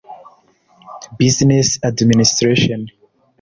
[1.19, 2.87] Business Administration